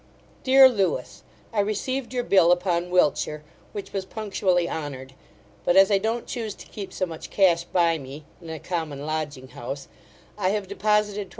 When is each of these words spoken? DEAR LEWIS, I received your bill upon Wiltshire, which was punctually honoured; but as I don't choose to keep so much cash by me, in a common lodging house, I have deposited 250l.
DEAR 0.43 0.67
LEWIS, 0.67 1.21
I 1.53 1.59
received 1.59 2.11
your 2.11 2.23
bill 2.23 2.51
upon 2.51 2.89
Wiltshire, 2.89 3.43
which 3.71 3.93
was 3.93 4.03
punctually 4.03 4.67
honoured; 4.67 5.13
but 5.63 5.75
as 5.75 5.91
I 5.91 5.99
don't 5.99 6.25
choose 6.25 6.55
to 6.55 6.65
keep 6.65 6.91
so 6.91 7.05
much 7.05 7.29
cash 7.29 7.65
by 7.65 7.99
me, 7.99 8.25
in 8.41 8.49
a 8.49 8.57
common 8.57 9.05
lodging 9.05 9.49
house, 9.49 9.87
I 10.39 10.49
have 10.49 10.67
deposited 10.67 11.27
250l. 11.27 11.29